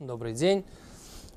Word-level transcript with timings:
Добрый 0.00 0.32
день. 0.32 0.64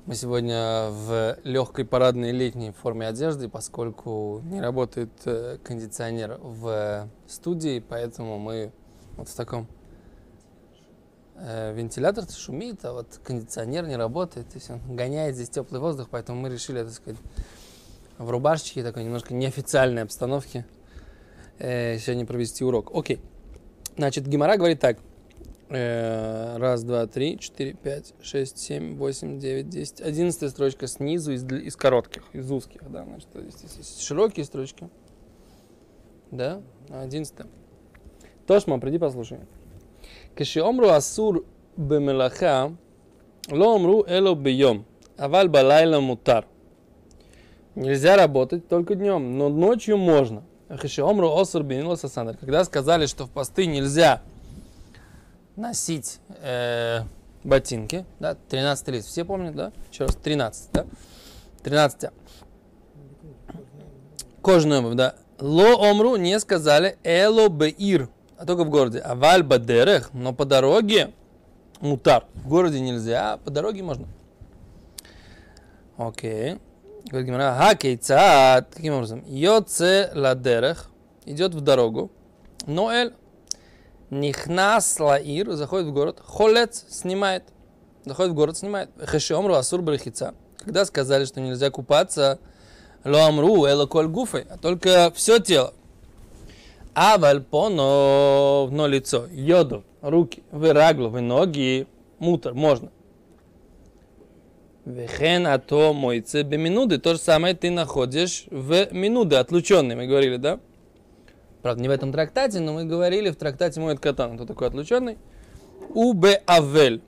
Мы 0.04 0.16
сегодня 0.16 0.88
в 0.90 1.38
легкой 1.44 1.84
парадной 1.84 2.32
летней 2.32 2.72
форме 2.72 3.06
одежды, 3.06 3.48
поскольку 3.48 4.40
не 4.46 4.60
работает 4.60 5.12
э, 5.26 5.58
кондиционер 5.62 6.40
в 6.42 7.08
студии, 7.28 7.78
поэтому 7.78 8.36
мы 8.40 8.72
вот 9.16 9.28
в 9.28 9.36
таком 9.36 9.68
э, 11.36 11.72
вентилятор 11.72 12.28
шумит, 12.28 12.84
а 12.84 12.94
вот 12.94 13.20
кондиционер 13.22 13.86
не 13.86 13.94
работает, 13.94 14.48
то 14.48 14.56
есть 14.56 14.68
он 14.70 14.80
гоняет 14.96 15.36
здесь 15.36 15.50
теплый 15.50 15.78
воздух, 15.78 16.08
поэтому 16.10 16.40
мы 16.40 16.48
решили, 16.48 16.82
так 16.82 16.92
сказать, 16.92 17.20
в 18.18 18.28
рубашечке 18.28 18.82
такой 18.82 19.04
немножко 19.04 19.34
неофициальной 19.34 20.02
обстановке 20.02 20.66
э, 21.60 21.96
сегодня 21.98 22.26
провести 22.26 22.64
урок. 22.64 22.90
Окей. 22.92 23.20
Значит, 23.96 24.26
Гимара 24.26 24.56
говорит 24.56 24.80
так. 24.80 24.98
Э, 25.70 26.56
раз, 26.56 26.82
два, 26.82 27.06
три, 27.06 27.38
четыре, 27.38 27.74
пять, 27.74 28.14
шесть, 28.22 28.58
семь, 28.58 28.96
восемь, 28.96 29.38
девять, 29.38 29.68
десять. 29.68 30.00
Одиннадцатая 30.00 30.48
строчка 30.48 30.86
снизу 30.86 31.32
из, 31.32 31.44
из 31.44 31.76
коротких, 31.76 32.24
из 32.32 32.50
узких, 32.50 32.80
да. 32.90 33.04
Значит, 33.04 33.28
здесь 33.34 33.76
есть 33.76 34.00
широкие 34.00 34.46
строчки. 34.46 34.88
Да, 36.30 36.62
одиннадцатая. 36.88 37.48
Тошма, 38.46 38.80
приди 38.80 38.96
послушай. 38.96 39.40
Кашиомру 40.34 40.88
асур 40.88 41.44
бемелаха 41.76 42.74
ло 43.50 43.76
омру 43.76 44.06
эло 44.08 44.34
бьем. 44.34 44.86
Аваль 45.18 45.48
балайла 45.48 46.00
мутар. 46.00 46.46
Нельзя 47.74 48.16
работать 48.16 48.68
только 48.68 48.94
днем, 48.94 49.36
но 49.36 49.50
ночью 49.50 49.98
можно. 49.98 50.44
Хашиомру 50.70 51.36
осур 51.36 51.62
бенила 51.62 51.96
сасандр. 51.96 52.38
Когда 52.38 52.64
сказали, 52.64 53.04
что 53.04 53.26
в 53.26 53.30
посты 53.30 53.66
нельзя 53.66 54.22
носить 55.58 56.20
э, 56.40 57.00
ботинки, 57.44 58.06
да, 58.20 58.36
13 58.48 58.88
лист, 58.88 59.08
все 59.08 59.24
помнят, 59.24 59.54
да? 59.54 59.72
Еще 59.90 60.04
раз, 60.04 60.16
13, 60.16 60.72
да? 60.72 60.86
13. 61.64 62.10
Кожаную 64.42 64.80
обувь, 64.80 64.94
да. 64.94 65.14
Ло 65.40 65.90
омру 65.90 66.16
не 66.16 66.38
сказали 66.40 66.96
эло 67.02 67.48
беир, 67.48 68.08
а 68.38 68.46
только 68.46 68.64
в 68.64 68.70
городе. 68.70 69.00
А 69.00 69.14
валь 69.14 69.42
бадерех, 69.42 70.10
но 70.12 70.32
по 70.32 70.44
дороге 70.44 71.12
мутар. 71.80 72.24
В 72.34 72.48
городе 72.48 72.80
нельзя, 72.80 73.34
а 73.34 73.36
по 73.36 73.50
дороге 73.50 73.82
можно. 73.82 74.06
Окей. 75.96 76.58
Говорит 77.06 77.28
Гимара, 77.28 77.56
хакейцат, 77.58 78.68
каким 78.74 78.94
образом? 78.94 79.24
Йоце 79.26 80.10
ладерех, 80.14 80.90
идет 81.24 81.54
в 81.54 81.60
дорогу. 81.60 82.10
Ноэль, 82.66 83.14
нихнас 84.10 84.98
лаир, 84.98 85.52
заходит 85.52 85.88
в 85.88 85.92
город. 85.92 86.22
Холец 86.24 86.84
снимает. 86.88 87.44
Заходит 88.04 88.32
в 88.32 88.34
город, 88.34 88.56
снимает. 88.56 88.90
Хешиомру 89.04 89.54
асур 89.54 89.82
брехица. 89.82 90.34
Когда 90.58 90.84
сказали, 90.84 91.24
что 91.24 91.40
нельзя 91.40 91.70
купаться, 91.70 92.38
лоамру 93.04 93.64
эло 93.64 93.86
коль 93.86 94.08
гуфой, 94.08 94.46
а 94.50 94.58
только 94.58 95.12
все 95.14 95.38
тело. 95.38 95.74
Аваль 96.94 97.42
поно, 97.42 98.68
но 98.72 98.86
лицо, 98.88 99.26
йоду, 99.30 99.84
руки, 100.02 100.42
выраглу, 100.50 101.10
вы 101.10 101.20
ноги, 101.20 101.86
мутор, 102.18 102.54
можно. 102.54 102.90
Вехен 104.84 105.46
а 105.46 105.58
то 105.58 105.92
мойце 105.92 106.42
минуты. 106.42 106.98
То 106.98 107.14
же 107.14 107.20
самое 107.20 107.54
ты 107.54 107.70
находишь 107.70 108.46
в 108.50 108.92
минуты, 108.92 109.36
отлученный, 109.36 109.94
мы 109.94 110.06
говорили, 110.06 110.36
да? 110.36 110.60
Правда, 111.62 111.82
не 111.82 111.88
в 111.88 111.90
этом 111.90 112.12
трактате, 112.12 112.60
но 112.60 112.72
мы 112.72 112.84
говорили 112.84 113.30
в 113.30 113.36
трактате 113.36 113.80
Моет 113.80 114.00
Катан, 114.00 114.36
кто 114.36 114.46
такой 114.46 114.68
отлученный. 114.68 115.18
Убе 115.94 116.42
Авель. 116.46 117.02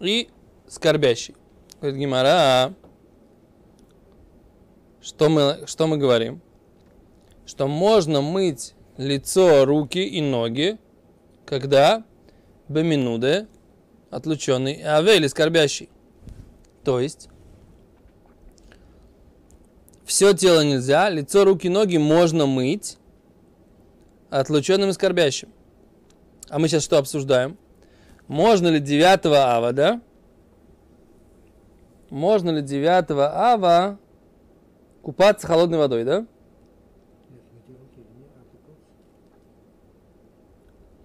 И 0.00 0.28
скорбящий. 0.68 1.34
Говорит 1.80 2.00
Гимара, 2.00 2.74
что 5.00 5.28
мы, 5.28 5.64
что 5.66 5.86
мы 5.86 5.96
говорим? 5.96 6.40
Что 7.44 7.66
можно 7.66 8.20
мыть 8.20 8.74
лицо, 8.96 9.64
руки 9.64 9.98
и 9.98 10.20
ноги, 10.20 10.78
когда 11.44 12.04
беминуде, 12.68 13.48
отлученный, 14.10 14.80
авель, 14.82 15.28
скорбящий. 15.28 15.88
То 16.84 17.00
есть, 17.00 17.28
все 20.04 20.34
тело 20.34 20.62
нельзя, 20.62 21.08
лицо, 21.10 21.44
руки, 21.44 21.68
ноги 21.68 21.96
можно 21.96 22.46
мыть 22.46 22.98
отлученным 24.40 24.90
и 24.90 24.92
скорбящим. 24.92 25.48
А 26.48 26.58
мы 26.58 26.68
сейчас 26.68 26.84
что 26.84 26.98
обсуждаем? 26.98 27.56
Можно 28.28 28.68
ли 28.68 28.80
9 28.80 29.26
ава, 29.26 29.72
да? 29.72 30.00
Можно 32.10 32.50
ли 32.50 32.62
9 32.62 33.10
ава 33.10 33.98
купаться 35.02 35.46
холодной 35.46 35.78
водой, 35.78 36.04
да? 36.04 36.26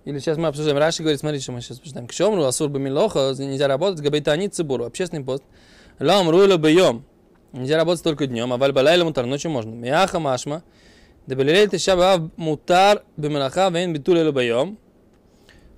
Или 0.05 0.19
сейчас 0.19 0.37
мы 0.37 0.47
обсуждаем. 0.47 0.77
Раши 0.77 1.01
говорит, 1.01 1.19
смотрите, 1.19 1.43
что 1.43 1.51
мы 1.51 1.59
сейчас 1.59 1.79
обсуждаем. 1.79 2.07
К 2.07 2.13
чему 2.13 2.41
асур 2.43 2.69
бамилоха, 2.69 3.33
нельзя 3.37 3.67
работать, 3.67 3.99
габайтани 3.99 4.47
цибуру, 4.47 4.85
общественный 4.85 5.23
пост. 5.23 5.43
Лам 5.99 6.29
руйло 6.29 6.57
бьем. 6.57 7.03
Нельзя 7.51 7.75
работать 7.75 8.03
только 8.03 8.25
днем, 8.27 8.53
а 8.53 8.57
вальбалайла 8.57 9.03
мутар, 9.03 9.25
ночью 9.25 9.51
можно. 9.51 9.73
Мяха 9.73 10.19
машма. 10.19 10.63
Дебелилей 11.27 11.67
тишаба 11.67 12.31
мутар 12.37 13.03
бемелаха 13.17 13.69
вейн 13.69 13.93
битулелу 13.93 14.31
бьем. 14.31 14.77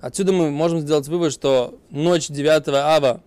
Отсюда 0.00 0.32
мы 0.32 0.50
можем 0.50 0.80
сделать 0.80 1.08
вывод, 1.08 1.32
что 1.32 1.78
ночь 1.90 2.28
9 2.28 2.68
ава 2.68 3.20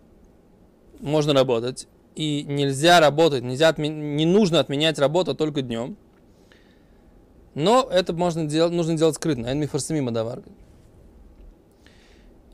можно 1.01 1.33
работать, 1.33 1.87
и 2.15 2.43
нельзя 2.47 3.01
работать, 3.01 3.43
нельзя 3.43 3.69
отме- 3.69 3.89
не 3.89 4.25
нужно 4.25 4.61
отменять 4.61 4.97
работу 4.99 5.35
только 5.35 5.61
днем. 5.61 5.97
Но 7.55 7.87
это 7.91 8.13
можно 8.13 8.45
делать, 8.45 8.71
нужно 8.71 8.97
делать 8.97 9.15
скрытно. 9.15 9.47
Это 9.47 9.55
мифарсами 9.55 10.09
давар. 10.09 10.41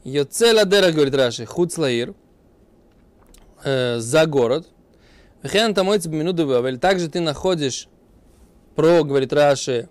Йоцела 0.03 0.65
дера, 0.65 0.91
говорит 0.91 1.13
Раши, 1.13 1.45
хуцлаир, 1.45 2.15
э, 3.63 3.99
за 3.99 4.25
город. 4.25 4.67
Вехен 5.43 5.75
там 5.75 5.85
мойцы 5.85 6.09
минуты 6.09 6.45
вавель. 6.45 6.79
Также 6.79 7.07
ты 7.07 7.21
находишь 7.21 7.87
про, 8.79 9.03
говорит 9.03 9.33
Раши, 9.33 9.89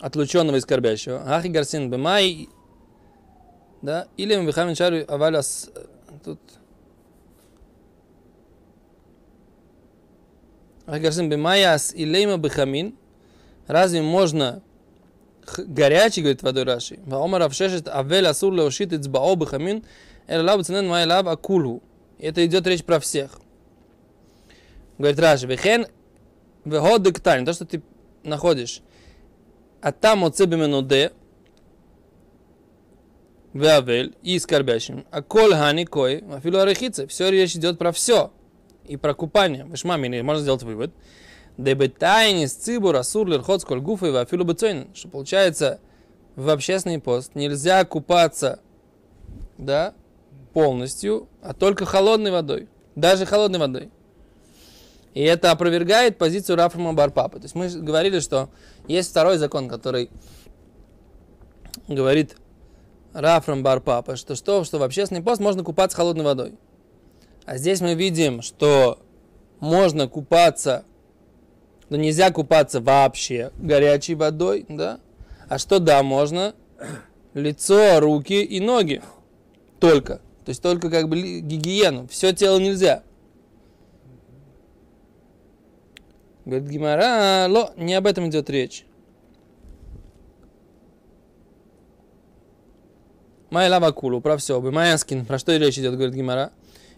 отлученного 0.00 0.54
и 0.54 0.60
скорбящего. 0.60 1.24
Ахи 1.26 1.48
гарсин 1.48 1.90
бемай, 1.90 2.48
да, 3.82 4.06
или 4.16 4.36
мы 4.36 4.44
вихамин 4.44 4.76
шару 4.76 4.98
авалас, 5.08 5.68
тут, 6.24 6.38
Ахи 10.86 11.02
гарсин 11.02 11.28
бемаяс 11.28 11.92
илейма 11.96 12.36
бехамин, 12.36 12.96
разве 13.66 14.02
можно 14.02 14.62
горячий, 15.58 16.20
говорит 16.20 16.44
водой 16.44 16.62
Раши. 16.62 17.00
Ваомар 17.04 17.42
авшешет 17.42 17.88
авель 17.88 18.28
асур 18.28 18.52
леошит 18.52 18.92
ицбао 18.92 19.34
бхамин, 19.34 19.84
эль 20.28 20.42
лаб 20.42 20.62
ценен 20.62 20.86
май 20.86 21.06
лаб 21.06 21.26
акулу. 21.26 21.82
Это 22.20 22.46
идет 22.46 22.68
речь 22.68 22.84
про 22.84 23.00
всех. 23.00 23.40
Говорит 24.96 25.18
Раши, 25.18 25.48
вехен 25.48 25.88
веход 26.64 27.02
диктайн, 27.02 27.44
то, 27.44 27.52
что 27.52 27.64
ты 27.64 27.82
находишь. 28.24 28.82
А 29.80 29.92
там 29.92 30.24
от 30.24 30.36
себе 30.36 30.56
менуде, 30.56 31.12
веавель 33.52 34.14
и 34.22 34.38
скорбящим. 34.38 35.04
А 35.10 35.22
коль 35.22 35.54
хани 35.54 35.84
кой, 35.84 36.24
афилу 36.32 36.58
арехице. 36.58 37.06
Все 37.06 37.30
речь 37.30 37.56
идет 37.56 37.78
про 37.78 37.92
все. 37.92 38.32
И 38.86 38.96
про 38.96 39.14
купание. 39.14 39.64
Вешмамини, 39.68 40.20
можно 40.22 40.42
сделать 40.42 40.62
вывод. 40.62 40.92
Дебетайни 41.56 42.46
с 42.46 42.54
цибур 42.54 42.96
асур 42.96 43.28
лерхот 43.28 43.62
сколь 43.62 43.80
гуфа 43.80 44.06
и 44.06 44.10
вафилу 44.10 44.44
бецойн. 44.44 44.88
Что 44.94 45.08
получается, 45.08 45.80
в 46.34 46.48
общественный 46.48 46.98
пост 46.98 47.34
нельзя 47.34 47.84
купаться, 47.84 48.60
да, 49.58 49.94
полностью, 50.52 51.28
а 51.42 51.52
только 51.52 51.84
холодной 51.84 52.30
водой. 52.30 52.68
Даже 52.94 53.26
холодной 53.26 53.58
водой. 53.58 53.90
И 55.14 55.22
это 55.22 55.50
опровергает 55.50 56.18
позицию 56.18 56.56
Рафрама 56.56 56.94
Барпапа. 56.94 57.38
То 57.38 57.44
есть 57.44 57.54
мы 57.54 57.68
говорили, 57.68 58.20
что 58.20 58.48
есть 58.88 59.10
второй 59.10 59.36
закон, 59.36 59.68
который 59.68 60.10
говорит 61.86 62.36
Рафрам 63.12 63.62
Барпапа, 63.62 64.16
что, 64.16 64.34
что, 64.34 64.64
что 64.64 64.78
в 64.78 64.82
общественный 64.82 65.22
пост 65.22 65.40
можно 65.40 65.62
купаться 65.62 65.96
холодной 65.96 66.24
водой. 66.24 66.54
А 67.44 67.58
здесь 67.58 67.80
мы 67.80 67.94
видим, 67.94 68.40
что 68.40 69.00
можно 69.60 70.08
купаться 70.08 70.84
но 71.92 71.98
нельзя 71.98 72.30
купаться 72.30 72.80
вообще 72.80 73.50
горячей 73.58 74.14
водой, 74.14 74.64
да? 74.66 74.98
А 75.50 75.58
что 75.58 75.78
да, 75.78 76.02
можно? 76.02 76.54
Лицо, 77.34 78.00
руки 78.00 78.42
и 78.42 78.60
ноги. 78.60 79.02
Только. 79.78 80.22
То 80.46 80.48
есть 80.48 80.62
только 80.62 80.88
как 80.88 81.10
бы 81.10 81.40
гигиену. 81.40 82.08
Все 82.08 82.32
тело 82.32 82.58
нельзя. 82.58 83.02
Говорит 86.44 86.68
Гимара, 86.68 87.46
ло, 87.48 87.72
не 87.76 87.94
об 87.94 88.06
этом 88.06 88.28
идет 88.28 88.50
речь. 88.50 88.84
Майя 93.50 93.70
лава 93.70 93.92
кулу, 93.92 94.20
про 94.20 94.36
все. 94.38 94.60
Майяскин, 94.60 95.26
про 95.26 95.38
что 95.38 95.56
речь 95.56 95.78
идет, 95.78 95.94
говорит 95.94 96.14
Гимара. 96.14 96.52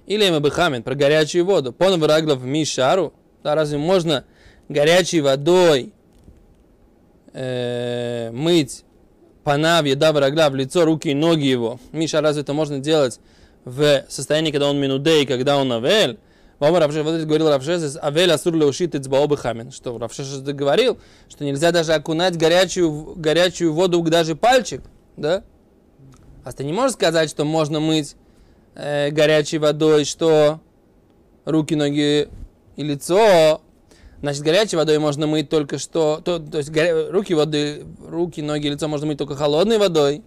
Или 0.07 0.31
Мабихамин 0.31 0.83
про 0.83 0.95
горячую 0.95 1.45
воду. 1.45 1.73
Пон 1.73 2.01
враглов 2.01 2.43
мишару. 2.43 3.13
Да, 3.43 3.55
разве 3.55 3.77
можно 3.77 4.25
горячей 4.69 5.21
водой 5.21 5.93
э, 7.33 8.31
мыть 8.33 8.85
панав, 9.43 9.85
еда 9.85 10.13
врагла 10.13 10.49
в 10.49 10.55
лицо, 10.55 10.85
руки 10.85 11.11
и 11.11 11.15
ноги 11.15 11.47
его? 11.47 11.81
Миша, 11.93 12.21
разве 12.21 12.43
это 12.43 12.55
можно 12.55 12.79
делать 12.79 13.21
в 13.65 14.05
состоянии, 14.09 14.51
когда 14.51 14.71
он 14.71 14.79
минудей, 14.79 15.27
когда 15.27 15.59
он 15.59 15.73
авель? 15.73 16.19
Вама 16.59 16.81
Равше, 16.81 17.03
вот 17.03 17.13
это 17.13 17.27
говорил 17.27 17.49
Равшес, 17.49 17.97
авель 18.01 18.33
асур 18.33 18.55
леушит 18.55 18.95
ицбаобы. 18.95 19.37
Что 19.71 19.99
Равшес 19.99 20.41
говорил, 20.41 20.99
что 21.29 21.45
нельзя 21.45 21.73
даже 21.73 21.93
окунать 21.93 22.37
горячую, 22.37 23.15
горячую 23.17 23.73
воду 23.73 24.01
даже 24.03 24.37
пальчик, 24.37 24.83
да? 25.17 25.43
А 26.45 26.53
ты 26.53 26.65
не 26.65 26.73
можешь 26.73 26.93
сказать, 26.93 27.31
что 27.31 27.45
можно 27.45 27.81
мыть 27.81 28.17
э, 28.75 29.11
горячей 29.11 29.59
водой, 29.59 30.05
что 30.05 30.61
руки, 31.45 31.75
ноги 31.75 32.29
и 32.77 32.83
лицо. 32.83 33.61
Значит, 34.21 34.43
горячей 34.43 34.77
водой 34.77 34.99
можно 34.99 35.27
мыть 35.27 35.51
только 35.51 35.79
что, 35.79 36.21
то, 36.25 36.39
то 36.39 36.59
есть 36.59 36.71
горя... 36.71 37.11
руки, 37.11 37.35
воды, 37.35 37.85
руки, 38.07 38.41
ноги, 38.41 38.69
лицо 38.69 38.89
можно 38.89 39.07
мыть 39.07 39.19
только 39.19 39.37
холодной 39.37 39.79
водой. 39.79 40.23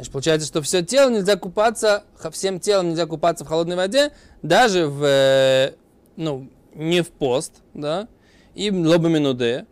Значит, 0.00 0.12
получается, 0.14 0.48
что 0.48 0.62
все 0.62 0.82
тело 0.82 1.10
нельзя 1.10 1.36
купаться, 1.36 2.04
всем 2.32 2.58
телом 2.58 2.88
нельзя 2.88 3.04
купаться 3.04 3.44
в 3.44 3.48
холодной 3.48 3.76
воде, 3.76 4.12
даже 4.40 4.86
в, 4.86 5.04
э, 5.04 5.74
ну, 6.16 6.48
не 6.74 7.02
в 7.02 7.10
пост, 7.10 7.56
да, 7.74 8.08
и 8.54 8.70
лоба 8.70 9.10
минуде. 9.10 9.66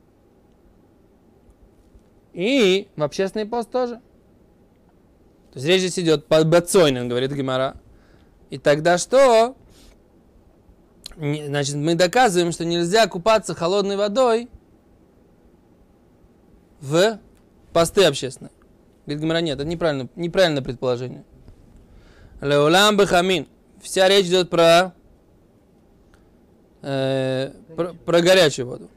И 2.34 2.88
в 2.94 3.02
общественный 3.02 3.46
пост 3.46 3.70
тоже. 3.70 4.02
То 5.54 5.60
есть 5.60 5.66
речь 5.66 5.80
здесь 5.80 5.98
идет 5.98 6.26
под 6.26 6.46
бацойным, 6.46 7.08
говорит 7.08 7.32
Гимара. 7.32 7.76
И 8.50 8.58
тогда 8.58 8.98
что? 8.98 9.56
Значит, 11.16 11.76
мы 11.76 11.94
доказываем, 11.94 12.52
что 12.52 12.66
нельзя 12.66 13.06
купаться 13.06 13.54
холодной 13.54 13.96
водой 13.96 14.50
в 16.82 17.18
посты 17.72 18.04
общественные. 18.04 18.52
Говорит 19.08 19.22
Гимара, 19.22 19.38
нет, 19.38 19.58
это 19.58 19.66
неправильно, 19.66 20.06
неправильное 20.16 20.60
предположение. 20.60 21.24
Леулам 22.42 22.98
бахамин. 22.98 23.48
Вся 23.80 24.06
речь 24.06 24.26
идет 24.26 24.50
про, 24.50 24.92
э, 26.82 27.50
про, 27.74 27.94
про 27.94 28.20
горячую 28.20 28.66
воду. 28.66 28.90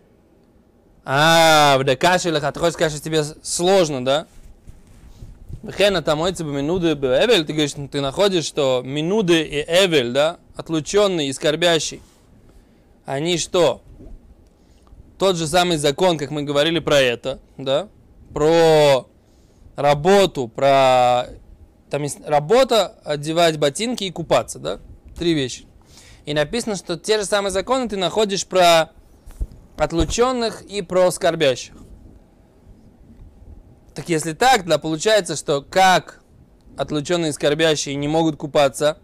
А, 1.06 1.78
в 1.78 1.86
декашелях, 1.86 2.44
а 2.44 2.52
ты 2.52 2.60
хочешь 2.60 2.74
сказать, 2.74 2.92
что 2.92 3.02
тебе 3.02 3.24
сложно, 3.42 4.04
да? 4.04 4.28
Хена 5.78 6.02
там 6.02 6.18
мойцы 6.18 6.44
бы 6.44 6.52
минуды 6.52 6.96
бы 6.96 7.08
эвель, 7.08 7.46
ты 7.46 7.54
говоришь, 7.54 7.76
ты 7.90 8.02
находишь, 8.02 8.44
что 8.44 8.82
минуды 8.84 9.44
и 9.44 9.62
эвель, 9.62 10.12
да, 10.12 10.40
отлученный 10.58 11.28
и 11.28 11.34
скорбящий, 11.34 12.02
они 13.06 13.38
что? 13.38 13.82
Тот 15.18 15.38
же 15.38 15.48
самый 15.48 15.78
закон, 15.78 16.18
как 16.18 16.32
мы 16.32 16.44
говорили 16.44 16.80
про 16.80 17.00
это, 17.00 17.40
да, 17.58 17.88
про 18.34 19.08
работу, 19.76 20.48
про 20.48 21.28
там 21.90 22.04
есть 22.04 22.20
работа, 22.26 22.96
одевать 23.04 23.60
ботинки 23.60 24.06
и 24.06 24.12
купаться, 24.12 24.60
да, 24.60 24.80
три 25.18 25.34
вещи. 25.34 25.66
И 26.26 26.34
написано, 26.34 26.76
что 26.76 26.98
те 26.98 27.20
же 27.20 27.26
самые 27.26 27.52
законы 27.52 27.90
ты 27.90 27.98
находишь 27.98 28.48
про 28.48 28.92
отлученных 29.78 30.62
и 30.64 30.82
про 30.82 31.12
скорбящих. 31.12 31.76
Так 33.94 34.08
если 34.08 34.34
так, 34.34 34.66
то 34.66 34.80
получается, 34.80 35.36
что 35.36 35.62
как 35.62 36.24
отлученные 36.78 37.34
скорбящие 37.34 37.96
не 37.96 38.08
могут 38.08 38.38
купаться 38.38 39.00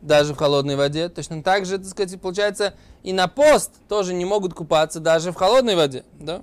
даже 0.00 0.34
в 0.34 0.36
холодной 0.36 0.76
воде, 0.76 1.08
точно 1.08 1.42
так 1.42 1.66
же, 1.66 1.78
так 1.78 1.86
сказать, 1.86 2.20
получается, 2.20 2.74
и 3.02 3.12
на 3.12 3.28
пост 3.28 3.72
тоже 3.88 4.14
не 4.14 4.24
могут 4.24 4.54
купаться 4.54 4.98
даже 5.00 5.30
в 5.30 5.36
холодной 5.36 5.76
воде, 5.76 6.04
да? 6.18 6.42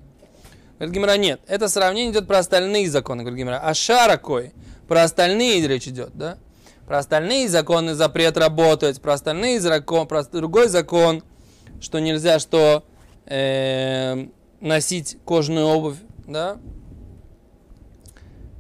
Говорит 0.78 0.94
Гимара, 0.96 1.18
нет, 1.18 1.42
это 1.48 1.70
сравнение 1.70 2.12
идет 2.12 2.28
про 2.28 2.40
остальные 2.40 2.90
законы, 2.90 3.24
говорит 3.24 3.40
Гимара, 3.40 3.62
а 3.64 3.74
шаракой, 3.74 4.54
про 4.88 5.04
остальные 5.04 5.66
речь 5.68 5.88
идет, 5.88 6.12
да? 6.14 6.38
Про 6.86 7.00
остальные 7.00 7.48
законы 7.50 7.96
запрет 7.96 8.38
работать, 8.38 9.02
про 9.02 9.14
остальные 9.14 9.60
закон, 9.60 10.08
про 10.08 10.24
другой 10.24 10.68
закон, 10.68 11.24
что 11.80 12.00
нельзя 12.00 12.40
что 12.40 12.84
э, 13.26 14.28
носить 14.60 15.18
кожаную 15.26 15.66
обувь, 15.66 15.98
да? 16.28 16.58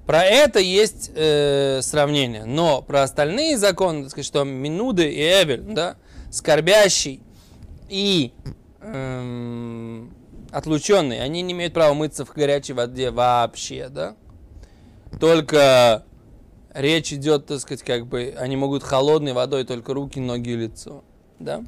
Про 0.06 0.24
это 0.24 0.60
есть 0.60 1.12
э, 1.16 1.80
сравнение. 1.82 2.46
Но 2.46 2.82
про 2.82 3.04
остальные 3.04 3.58
законы, 3.58 4.04
так 4.04 4.12
сказать, 4.12 4.26
что 4.26 4.44
Минуды 4.44 5.12
и 5.12 5.20
Эвель, 5.20 5.62
да, 5.62 5.98
скорбящий 6.32 7.22
и 7.90 8.34
эм, 8.82 10.15
отлученный, 10.56 11.22
они 11.22 11.42
не 11.42 11.54
имеют 11.54 11.74
права 11.74 11.94
мыться 11.94 12.24
в 12.24 12.34
горячей 12.34 12.74
воде 12.74 13.12
вообще, 13.12 13.90
да. 13.90 14.16
Только 15.19 16.06
речь 16.74 17.12
идет, 17.12 17.46
так 17.48 17.60
сказать, 17.60 17.84
как 17.84 18.07
бы 18.07 18.34
они 18.38 18.56
могут 18.56 18.84
холодной 18.84 19.34
водой 19.34 19.66
только 19.66 19.94
руки, 19.94 20.19
ноги 20.19 20.52
и 20.52 20.56
лицо, 20.56 21.04
да. 21.40 21.63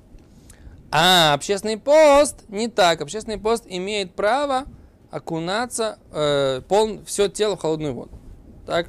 А 0.90 1.34
общественный 1.34 1.78
пост 1.78 2.44
не 2.48 2.70
так. 2.70 3.02
Общественный 3.02 3.38
пост 3.38 3.66
имеет 3.68 4.16
право 4.16 4.64
окунаться 5.12 6.00
э, 6.14 6.62
пол, 6.68 7.04
все 7.06 7.28
тело 7.28 7.58
в 7.58 7.60
холодную 7.60 7.94
воду. 7.94 8.18
Так, 8.66 8.88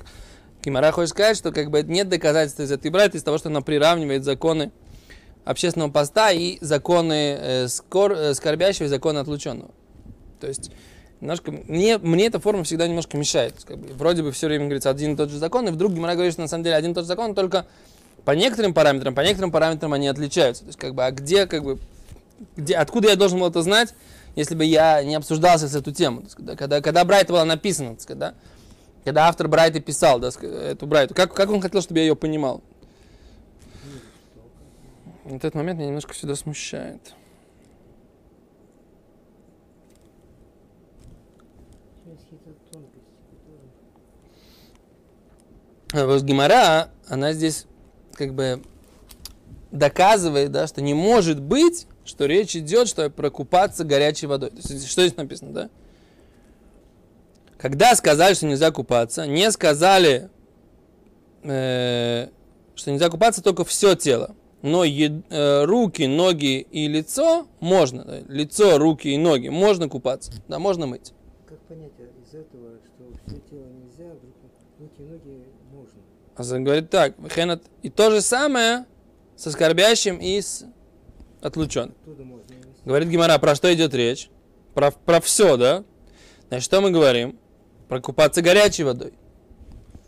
Кимара 0.63 0.93
хочет 0.93 1.11
сказать, 1.11 1.37
что 1.37 1.51
как 1.51 1.71
бы 1.71 1.83
нет 1.83 2.09
доказательств 2.09 2.61
из 2.61 2.71
этой 2.71 2.93
брать 2.93 3.17
из 3.17 3.25
того, 3.25 3.37
что 3.39 3.49
она 3.49 3.63
приравнивает 3.63 4.23
законы 4.23 4.71
общественного 5.45 5.91
поста 5.91 6.31
и 6.31 6.59
законы 6.61 7.37
э, 7.41 7.69
скор, 7.69 8.13
э, 8.13 8.35
скорбящего 8.35 8.85
и 8.85 8.89
законы 8.89 9.19
отлученного. 9.19 9.73
То 10.41 10.47
есть, 10.47 10.71
немножко, 11.21 11.53
мне, 11.53 11.99
мне 11.99 12.27
эта 12.27 12.41
форма 12.41 12.65
всегда 12.65 12.87
немножко 12.87 13.17
мешает. 13.17 13.55
Как 13.65 13.79
бы, 13.79 13.93
вроде 13.95 14.23
бы 14.23 14.33
все 14.33 14.47
время 14.47 14.65
говорится 14.65 14.91
один 14.91 15.15
и 15.15 15.17
тот 15.17 15.31
же 15.31 15.39
закон, 15.39 15.69
и 15.69 15.71
вдруг 15.71 15.93
Гимара 15.93 16.15
говорит, 16.15 16.33
что 16.33 16.43
на 16.43 16.49
самом 16.49 16.65
деле 16.65 16.77
один 16.77 16.93
и 16.93 16.95
тот 16.95 17.05
же 17.05 17.09
закон, 17.09 17.35
только 17.35 17.67
по 18.25 18.33
некоторым 18.33 18.75
параметрам, 18.75 19.15
по 19.15 19.21
некоторым 19.21 19.51
параметрам 19.51 19.93
они 19.93 20.09
отличаются. 20.09 20.65
То 20.65 20.69
есть, 20.69 20.79
как 20.79 20.95
бы, 20.95 21.05
а 21.05 21.11
где, 21.11 21.47
как 21.47 21.65
бы, 21.65 21.79
где, 22.57 22.77
откуда 22.77 23.09
я 23.09 23.17
должен 23.17 23.39
был 23.39 23.49
это 23.49 23.63
знать, 23.63 23.95
если 24.37 24.55
бы 24.55 24.65
я 24.65 25.03
не 25.03 25.15
обсуждался 25.15 25.69
с 25.69 25.75
эту 25.75 25.93
тему? 25.93 26.23
Есть, 26.23 26.37
когда, 26.57 26.81
когда 26.81 27.05
Брайт 27.05 27.29
была 27.29 27.45
написана, 27.45 27.97
сказать, 27.99 28.19
да? 28.19 28.35
Когда 29.05 29.29
автор 29.29 29.49
Брайта 29.49 29.81
писал 29.81 30.19
да, 30.19 30.29
эту 30.29 30.87
Брайту, 30.87 31.15
как, 31.15 31.33
как 31.33 31.51
он 31.51 31.61
хотел, 31.61 31.81
чтобы 31.81 32.01
я 32.01 32.07
ее 32.07 32.17
понимал? 32.17 32.63
Вот 35.25 35.37
этот 35.37 35.55
момент 35.55 35.79
меня 35.79 35.89
немножко 35.89 36.13
всегда 36.13 36.35
смущает. 36.35 37.15
А 45.93 46.07
вот 46.07 46.23
Гимара, 46.23 46.91
она 47.09 47.33
здесь 47.33 47.67
как 48.13 48.35
бы 48.35 48.63
доказывает, 49.71 50.51
да, 50.51 50.67
что 50.67 50.83
не 50.83 50.95
может 50.95 51.41
быть, 51.41 51.87
что 52.05 52.27
речь 52.27 52.57
идет, 52.57 52.89
что 52.89 53.09
прокупаться 53.11 53.85
горячей 53.85 54.27
водой. 54.27 54.51
То 54.51 54.57
есть, 54.57 54.89
что 54.89 55.03
здесь 55.03 55.17
написано, 55.17 55.53
да? 55.53 55.71
Когда 57.59 57.95
сказали, 57.97 58.35
что 58.35 58.47
нельзя 58.47 58.71
купаться, 58.71 59.27
не 59.27 59.51
сказали, 59.51 60.31
э, 61.43 62.29
что 62.75 62.93
нельзя 62.93 63.09
купаться 63.09 63.43
только 63.43 63.65
все 63.65 63.95
тело. 63.95 64.35
Но 64.63 64.85
е, 64.85 65.23
э, 65.31 65.65
руки, 65.65 66.07
ноги 66.07 66.61
и 66.61 66.89
лицо 66.89 67.47
можно. 67.61 68.23
Лицо, 68.29 68.79
руки 68.79 69.09
и 69.09 69.17
ноги 69.17 69.49
можно 69.49 69.89
купаться. 69.89 70.33
Да, 70.49 70.59
можно 70.59 70.87
мыть. 70.87 71.13
Как 71.49 71.59
понять 71.61 71.93
из 72.29 72.35
этого, 72.35 72.79
что 72.85 73.05
все 73.27 73.41
тело 73.51 73.67
нельзя, 73.67 74.13
руки 74.79 74.95
и 74.99 75.03
ноги 75.03 75.45
можно? 75.73 76.01
А 76.37 76.55
он 76.55 76.65
говорит 76.65 76.91
так. 76.91 77.15
И 77.83 77.91
то 77.91 78.11
же 78.11 78.21
самое 78.21 78.87
со 79.37 79.51
скорбящим 79.51 80.19
и 80.19 80.41
с 80.41 80.65
отлученным. 81.41 81.95
Говорит 82.85 83.09
Гимара, 83.09 83.39
про 83.39 83.55
что 83.55 83.73
идет 83.75 83.95
речь? 83.95 84.31
Про, 84.75 84.91
про 84.93 85.21
все, 85.21 85.57
да? 85.57 85.85
Значит, 86.49 86.65
что 86.65 86.81
мы 86.81 86.91
говорим? 86.91 87.39
про 87.89 88.01
купаться 88.01 88.43
горячей 88.43 88.85
водой. 88.85 89.15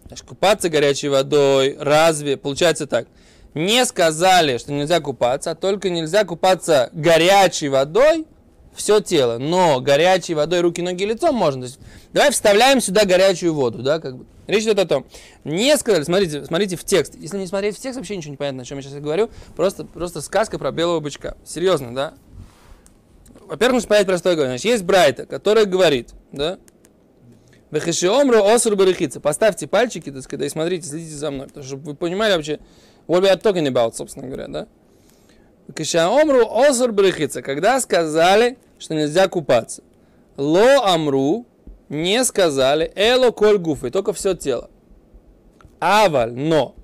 Значит, 0.06 0.26
купаться 0.26 0.68
горячей 0.68 1.08
водой, 1.08 1.76
разве, 1.78 2.36
получается 2.36 2.86
так, 2.86 3.06
не 3.54 3.84
сказали, 3.84 4.58
что 4.58 4.72
нельзя 4.72 5.00
купаться, 5.00 5.52
а 5.52 5.54
только 5.54 5.88
нельзя 5.88 6.24
купаться 6.24 6.90
горячей 6.92 7.68
водой 7.68 8.26
все 8.74 9.00
тело, 9.00 9.38
но 9.38 9.80
горячей 9.80 10.34
водой 10.34 10.60
руки, 10.60 10.80
ноги, 10.80 11.04
лицо 11.04 11.32
можно. 11.32 11.62
То 11.62 11.66
есть, 11.66 11.80
давай 12.12 12.30
вставляем 12.30 12.80
сюда 12.80 13.04
горячую 13.04 13.54
воду, 13.54 13.82
да, 13.82 13.98
как 13.98 14.16
бы. 14.16 14.26
Речь 14.46 14.64
идет 14.64 14.78
о 14.80 14.86
том, 14.86 15.06
не 15.44 15.76
сказали, 15.76 16.02
смотрите, 16.02 16.44
смотрите 16.44 16.76
в 16.76 16.84
текст. 16.84 17.14
Если 17.16 17.38
не 17.38 17.46
смотреть 17.46 17.76
в 17.76 17.80
текст, 17.80 17.98
вообще 17.98 18.16
ничего 18.16 18.32
не 18.32 18.36
понятно, 18.36 18.62
о 18.62 18.64
чем 18.64 18.78
я 18.78 18.82
сейчас 18.82 18.94
говорю. 18.94 19.30
Просто, 19.54 19.84
просто 19.84 20.20
сказка 20.20 20.58
про 20.58 20.72
белого 20.72 21.00
бычка. 21.00 21.36
Серьезно, 21.44 21.94
да? 21.94 22.14
Во-первых, 23.46 23.74
нужно 23.74 23.88
понять 23.88 24.06
простое 24.06 24.34
говорю. 24.34 24.50
Значит, 24.50 24.64
есть 24.64 24.84
Брайта, 24.84 25.26
который 25.26 25.66
говорит, 25.66 26.10
да, 26.32 26.58
Вехешиомру 27.70 28.44
осур 28.44 28.74
барахица. 28.74 29.20
Поставьте 29.20 29.68
пальчики, 29.68 30.10
так 30.10 30.22
сказать, 30.22 30.46
и 30.46 30.48
смотрите, 30.48 30.88
следите 30.88 31.14
за 31.14 31.30
мной. 31.30 31.46
Потому 31.46 31.64
что 31.64 31.76
вы 31.76 31.94
понимали 31.94 32.34
вообще, 32.34 32.58
What 33.10 33.22
we 33.22 33.28
are 33.28 33.40
talking 33.40 33.66
about, 33.66 33.94
собственно 33.94 34.26
говоря, 34.26 34.46
да? 34.46 34.68
Кишаомру 35.74 36.46
осур 36.50 36.92
брехица, 36.92 37.42
когда 37.42 37.80
сказали, 37.80 38.58
что 38.78 38.94
нельзя 38.94 39.28
купаться. 39.28 39.82
Ло 40.36 40.84
амру 40.84 41.46
не 41.88 42.24
сказали 42.24 42.90
эло 42.94 43.30
коль 43.30 43.58
гуфы, 43.58 43.90
только 43.90 44.12
все 44.12 44.34
тело. 44.34 44.70
Аваль, 45.80 46.32
но, 46.32 46.74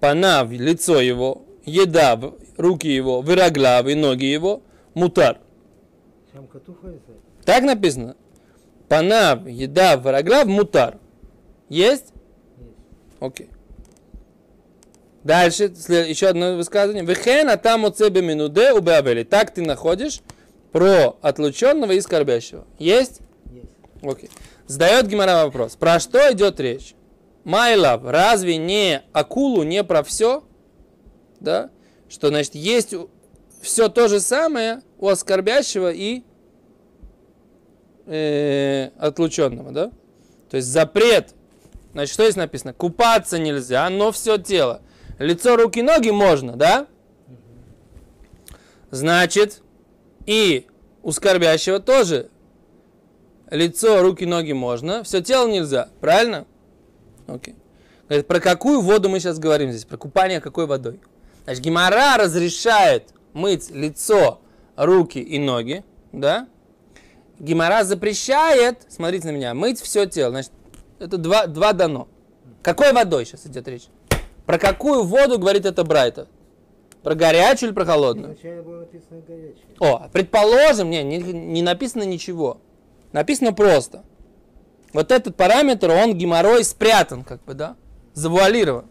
панав, 0.00 0.50
лицо 0.50 1.00
его, 1.00 1.42
еда, 1.64 2.18
руки 2.56 2.88
его, 2.88 3.20
выраглав 3.20 3.86
и 3.86 3.94
ноги 3.94 4.24
его, 4.24 4.62
мутар. 4.94 5.38
Так 7.44 7.64
написано. 7.64 8.16
Панав, 8.88 9.46
еда, 9.46 9.96
выраглав, 9.96 10.46
мутар. 10.46 10.98
Есть? 11.68 12.12
Есть. 12.58 12.76
Окей. 13.20 13.50
Дальше, 15.28 15.64
еще 15.64 16.28
одно 16.28 16.56
высказывание. 16.56 17.04
Вехен 17.04 17.50
атам 17.50 17.84
оцебе 17.84 18.22
минуде 18.22 18.72
убеавели. 18.72 19.24
Так 19.24 19.52
ты 19.52 19.60
находишь 19.60 20.22
про 20.72 21.18
отлученного 21.20 21.92
и 21.92 22.00
скорбящего. 22.00 22.66
Есть? 22.78 23.20
Есть. 23.52 23.68
Окей. 24.00 24.30
Задает 24.66 25.06
Гимара 25.06 25.44
вопрос. 25.44 25.76
Про 25.76 26.00
что 26.00 26.32
идет 26.32 26.58
речь? 26.60 26.94
Майлав, 27.44 28.04
разве 28.04 28.56
не 28.56 29.02
акулу, 29.12 29.64
не 29.64 29.84
про 29.84 30.02
все? 30.02 30.44
Да? 31.40 31.68
Что 32.08 32.28
значит, 32.28 32.54
есть 32.54 32.94
все 33.60 33.90
то 33.90 34.08
же 34.08 34.20
самое 34.20 34.80
у 34.96 35.08
оскорбящего 35.08 35.92
и 35.92 36.22
э, 38.06 38.92
отлученного, 38.96 39.72
да? 39.72 39.90
То 40.48 40.56
есть 40.56 40.68
запрет. 40.68 41.34
Значит, 41.92 42.14
что 42.14 42.22
здесь 42.22 42.36
написано? 42.36 42.72
Купаться 42.72 43.38
нельзя, 43.38 43.90
но 43.90 44.10
все 44.10 44.38
тело. 44.38 44.80
Лицо, 45.18 45.56
руки, 45.56 45.82
ноги 45.82 46.10
можно, 46.10 46.56
да? 46.56 46.86
Значит, 48.90 49.62
и 50.26 50.66
у 51.02 51.12
скорбящего 51.12 51.80
тоже 51.80 52.30
лицо, 53.50 54.00
руки, 54.02 54.24
ноги 54.24 54.52
можно, 54.52 55.02
все 55.02 55.20
тело 55.20 55.48
нельзя, 55.48 55.88
правильно? 56.00 56.46
Окей. 57.26 57.56
Говорит, 58.08 58.26
про 58.26 58.40
какую 58.40 58.80
воду 58.80 59.08
мы 59.08 59.20
сейчас 59.20 59.38
говорим 59.38 59.70
здесь? 59.70 59.84
Про 59.84 59.98
купание 59.98 60.40
какой 60.40 60.66
водой? 60.66 61.00
Значит, 61.44 61.62
Гимара 61.62 62.16
разрешает 62.16 63.12
мыть 63.32 63.70
лицо, 63.70 64.40
руки 64.76 65.18
и 65.18 65.38
ноги, 65.38 65.84
да? 66.12 66.48
Гимара 67.38 67.84
запрещает, 67.84 68.86
смотрите 68.88 69.28
на 69.28 69.32
меня, 69.32 69.54
мыть 69.54 69.80
все 69.80 70.06
тело. 70.06 70.30
Значит, 70.30 70.52
это 70.98 71.18
два, 71.18 71.46
два 71.46 71.72
дано. 71.72 72.08
Какой 72.62 72.92
водой 72.92 73.26
сейчас 73.26 73.46
идет 73.46 73.68
речь? 73.68 73.88
Про 74.48 74.58
какую 74.58 75.02
воду 75.02 75.38
говорит 75.38 75.66
это 75.66 75.84
Брайта? 75.84 76.26
Про 77.02 77.14
горячую 77.14 77.68
или 77.68 77.74
про 77.74 77.84
холодную? 77.84 78.28
Вначале 78.32 78.62
было 78.62 78.78
написано 78.78 79.20
горячее. 79.28 79.66
О, 79.78 80.08
предположим, 80.10 80.88
не, 80.88 81.02
не, 81.02 81.18
не 81.18 81.60
написано 81.60 82.04
ничего. 82.04 82.58
Написано 83.12 83.52
просто. 83.52 84.04
Вот 84.94 85.12
этот 85.12 85.36
параметр, 85.36 85.90
он 85.90 86.14
геморрой 86.14 86.64
спрятан, 86.64 87.24
как 87.24 87.44
бы, 87.44 87.52
да? 87.52 87.76
Завуалирован. 88.14 88.86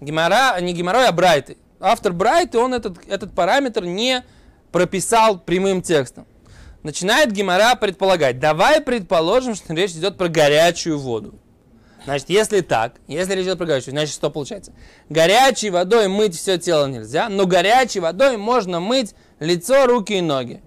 Гемора, 0.00 0.58
не 0.62 0.72
геморрой, 0.72 1.08
а 1.08 1.12
Брайты. 1.12 1.58
Автор 1.78 2.14
Брайты, 2.14 2.58
он 2.58 2.72
этот, 2.72 2.96
этот 3.06 3.34
параметр 3.34 3.84
не 3.84 4.24
прописал 4.72 5.38
прямым 5.38 5.82
текстом. 5.82 6.26
Начинает 6.82 7.32
Гемора 7.32 7.74
предполагать. 7.74 8.38
Давай 8.38 8.80
предположим, 8.80 9.56
что 9.56 9.74
речь 9.74 9.90
идет 9.90 10.16
про 10.16 10.28
горячую 10.28 10.98
воду. 10.98 11.34
Значит, 12.06 12.30
если 12.30 12.60
так, 12.60 13.00
если 13.08 13.34
речь 13.34 13.46
идет 13.46 13.58
про 13.58 13.66
горячую, 13.66 13.90
значит, 13.90 14.14
что 14.14 14.30
получается? 14.30 14.72
Горячей 15.08 15.70
водой 15.70 16.06
мыть 16.06 16.36
все 16.36 16.56
тело 16.56 16.86
нельзя, 16.86 17.28
но 17.28 17.46
горячей 17.46 17.98
водой 17.98 18.36
можно 18.36 18.78
мыть 18.78 19.16
лицо, 19.40 19.86
руки 19.86 20.12
и 20.12 20.20
ноги. 20.20 20.62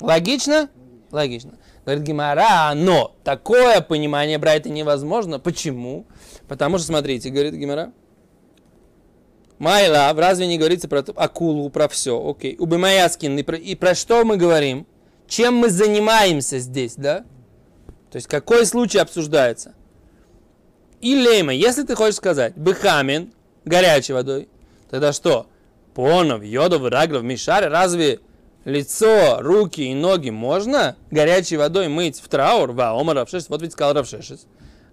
Логично. 0.00 0.68
Логично? 1.12 1.52
Говорит 1.84 2.02
Гимара, 2.02 2.72
но 2.74 3.14
такое 3.22 3.82
понимание 3.82 4.36
Брайта 4.38 4.68
невозможно. 4.68 5.38
Почему? 5.38 6.06
Потому 6.48 6.78
что, 6.78 6.88
смотрите, 6.88 7.30
говорит 7.30 7.54
Гимара. 7.54 7.92
Майла, 9.58 10.12
разве 10.12 10.48
не 10.48 10.58
говорится 10.58 10.88
про 10.88 11.04
акулу, 11.14 11.70
про 11.70 11.86
все? 11.86 12.20
Окей. 12.20 12.56
Убимаяскин. 12.58 13.38
И 13.38 13.44
про, 13.44 13.56
и 13.56 13.76
про 13.76 13.94
что 13.94 14.24
мы 14.24 14.36
говорим? 14.36 14.88
Чем 15.28 15.54
мы 15.54 15.70
занимаемся 15.70 16.58
здесь, 16.58 16.94
да? 16.96 17.20
То 18.10 18.16
есть, 18.16 18.26
какой 18.26 18.66
случай 18.66 18.98
обсуждается? 18.98 19.74
И 21.04 21.14
лейма, 21.14 21.52
если 21.52 21.82
ты 21.82 21.94
хочешь 21.94 22.14
сказать, 22.14 22.54
быхамин, 22.56 23.30
горячей 23.66 24.14
водой, 24.14 24.48
тогда 24.88 25.12
что? 25.12 25.48
Понов, 25.94 26.42
йодов, 26.42 26.90
раглов, 26.90 27.22
мишаре, 27.22 27.68
разве 27.68 28.20
лицо, 28.64 29.36
руки 29.42 29.82
и 29.82 29.94
ноги 29.94 30.30
можно 30.30 30.96
горячей 31.10 31.58
водой 31.58 31.88
мыть 31.88 32.18
в 32.20 32.28
траур? 32.28 32.72
Ва, 32.72 32.98
омар 32.98 33.16
равшешес, 33.16 33.50
вот 33.50 33.60
ведь 33.60 33.72
сказал 33.72 33.92
равшешес. 33.92 34.46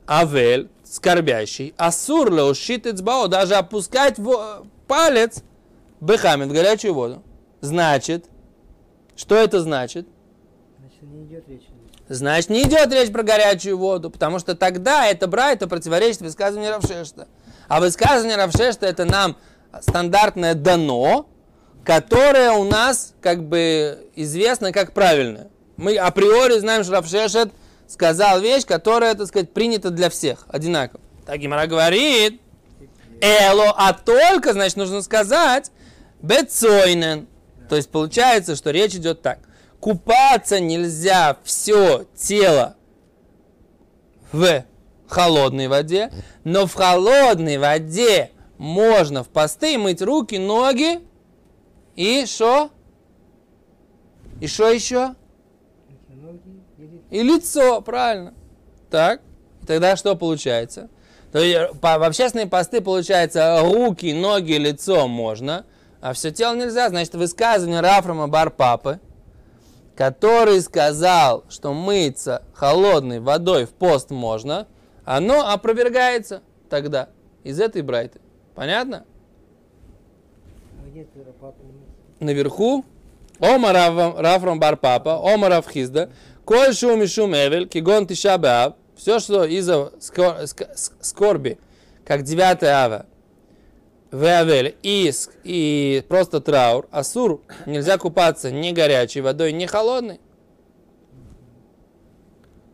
Авель, 0.05 0.67
скорбящий, 0.83 1.73
асур 1.77 2.29
леушит 2.29 2.87
эцбао, 2.87 3.27
даже 3.29 3.55
опускать 3.55 4.19
во- 4.19 4.65
палец 4.87 5.41
быхамин 6.01 6.49
в 6.49 6.51
горячую 6.51 6.93
воду. 6.93 7.23
Значит, 7.61 8.25
что 9.15 9.35
это 9.35 9.61
значит? 9.61 10.05
Значит, 10.77 11.03
не 11.03 11.23
идет 11.23 11.47
речи. 11.47 11.70
Значит, 12.13 12.49
не 12.49 12.63
идет 12.63 12.91
речь 12.91 13.09
про 13.09 13.23
горячую 13.23 13.77
воду, 13.77 14.09
потому 14.09 14.37
что 14.37 14.53
тогда 14.53 15.07
это 15.07 15.27
брайта 15.27 15.65
противоречит 15.65 16.19
высказыванию 16.19 16.73
Равшешта. 16.73 17.29
А 17.69 17.79
высказывание 17.79 18.35
Равшешта 18.35 18.85
это 18.85 19.05
нам 19.05 19.37
стандартное 19.81 20.53
дано, 20.53 21.29
которое 21.85 22.51
у 22.51 22.65
нас 22.65 23.13
как 23.21 23.47
бы 23.47 24.09
известно 24.13 24.73
как 24.73 24.93
правильное. 24.93 25.47
Мы 25.77 25.95
априори 25.95 26.59
знаем, 26.59 26.83
что 26.83 26.95
Равшешет 26.95 27.53
сказал 27.87 28.41
вещь, 28.41 28.65
которая, 28.65 29.15
так 29.15 29.27
сказать, 29.27 29.53
принята 29.53 29.89
для 29.89 30.09
всех, 30.09 30.45
одинаково. 30.49 30.99
Так 31.25 31.39
Гимара 31.39 31.65
говорит, 31.65 32.41
эло, 33.21 33.73
а 33.77 33.93
только, 33.93 34.51
значит, 34.51 34.75
нужно 34.75 35.01
сказать, 35.01 35.71
бецойнен. 36.21 37.29
То 37.69 37.77
есть 37.77 37.89
получается, 37.89 38.57
что 38.57 38.71
речь 38.71 38.95
идет 38.95 39.21
так. 39.21 39.39
Купаться 39.81 40.59
нельзя 40.59 41.37
все 41.43 42.05
тело 42.15 42.75
в 44.31 44.63
холодной 45.07 45.67
воде, 45.67 46.11
но 46.43 46.67
в 46.67 46.73
холодной 46.75 47.57
воде 47.57 48.29
можно 48.59 49.23
в 49.23 49.29
посты 49.29 49.79
мыть 49.79 50.03
руки, 50.03 50.35
ноги 50.37 50.99
и 51.95 52.25
что? 52.27 52.69
И 54.39 54.45
что 54.45 54.69
еще? 54.69 55.15
И 57.09 57.23
лицо, 57.23 57.81
правильно. 57.81 58.35
Так, 58.91 59.21
тогда 59.65 59.95
что 59.95 60.15
получается? 60.15 60.89
То 61.31 61.39
есть, 61.39 61.79
по- 61.79 61.97
в 61.97 62.03
общественные 62.03 62.47
посты 62.47 62.81
получается 62.81 63.59
руки, 63.63 64.13
ноги, 64.13 64.53
лицо 64.53 65.07
можно, 65.07 65.65
а 66.01 66.13
все 66.13 66.29
тело 66.31 66.55
нельзя. 66.55 66.87
Значит, 66.89 67.15
высказывание 67.15 67.81
Рафрама 67.81 68.27
Барпапы, 68.27 68.99
который 69.95 70.61
сказал, 70.61 71.43
что 71.49 71.73
мыться 71.73 72.43
холодной 72.53 73.19
водой 73.19 73.65
в 73.65 73.69
пост 73.71 74.09
можно, 74.11 74.67
оно 75.05 75.49
опровергается 75.51 76.41
тогда 76.69 77.09
из 77.43 77.59
этой 77.59 77.81
брайты. 77.81 78.19
Понятно? 78.55 79.05
а 82.19 82.23
наверху, 82.23 82.85
Ома 83.39 83.71
Рафрам 83.73 84.59
Бар 84.59 84.77
Папа, 84.77 85.17
Ома 85.17 85.49
Рав 85.49 85.67
Хизда, 85.67 86.11
Коль 86.45 86.73
шум 86.73 87.01
и 87.01 87.07
шум 87.07 87.33
эвель, 87.33 87.67
кигон 87.67 88.05
тиша 88.07 88.75
все, 88.95 89.19
что 89.19 89.45
из-за 89.45 89.91
скор- 89.99 90.41
ск- 90.43 90.75
ск- 90.75 90.93
скорби, 91.01 91.57
как 92.05 92.23
9 92.23 92.63
ава, 92.63 93.05
Веавель 94.11 94.75
и, 94.83 95.09
с- 95.11 95.29
и 95.43 96.03
просто 96.09 96.41
траур, 96.41 96.87
асур, 96.91 97.41
нельзя 97.65 97.97
купаться 97.97 98.51
ни 98.51 98.71
горячей 98.71 99.21
водой, 99.21 99.51
ни 99.53 99.65
холодной. 99.65 100.19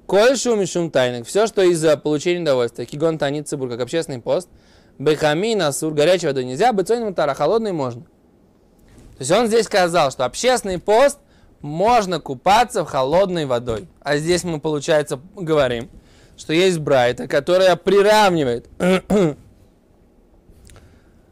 Коль 0.05 0.37
шум 0.37 0.61
и 0.61 0.65
шум 0.65 0.89
тайник, 0.89 1.27
все, 1.27 1.47
что 1.47 1.61
из-за 1.63 1.97
получения 1.97 2.41
удовольствия, 2.41 2.85
кигон 2.85 3.17
танит 3.17 3.47
цибур, 3.47 3.69
как 3.69 3.81
общественный 3.81 4.21
пост, 4.21 4.49
бехамин, 4.97 5.61
асур, 5.61 5.93
горячей 5.93 6.27
водой 6.27 6.45
нельзя, 6.45 6.71
бецойным 6.71 7.13
тара, 7.13 7.33
холодной 7.33 7.73
можно. 7.73 8.01
То 8.01 9.19
есть 9.19 9.31
он 9.31 9.47
здесь 9.47 9.65
сказал, 9.65 10.11
что 10.11 10.23
общественный 10.25 10.79
пост 10.79 11.19
можно 11.59 12.19
купаться 12.21 12.85
в 12.85 12.87
холодной 12.87 13.45
водой. 13.45 13.87
А 14.01 14.17
здесь 14.17 14.43
мы, 14.43 14.59
получается, 14.61 15.19
говорим, 15.35 15.89
что 16.37 16.53
есть 16.53 16.77
Брайта, 16.79 17.27
которая 17.27 17.75
приравнивает 17.75 18.67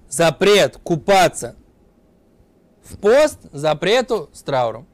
запрет 0.09 0.77
купаться 0.77 1.55
в 2.83 2.97
пост 2.97 3.39
запрету 3.51 4.29
с 4.33 4.41
трауром. 4.43 4.87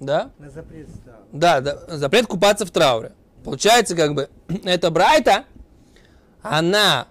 Да? 0.00 0.30
На 0.38 0.50
запрет 0.50 0.88
стал. 0.90 1.14
Да, 1.32 1.60
да, 1.60 1.96
запрет 1.96 2.26
купаться 2.26 2.66
в 2.66 2.70
трауре. 2.70 3.12
Получается, 3.44 3.96
как 3.96 4.14
бы, 4.14 4.28
эта 4.64 4.90
Брайта, 4.90 5.44
она, 6.42 7.08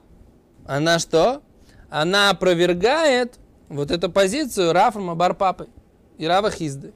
она 0.66 1.00
что? 1.00 1.42
она 1.90 2.30
опровергает 2.30 3.40
вот 3.70 3.92
эту 3.92 4.12
позицию 4.12 4.74
Рафа 4.74 5.00
Бар 5.00 5.34
Папы 5.34 5.70
и 6.18 6.28
Рава 6.28 6.52
Хизды. 6.52 6.94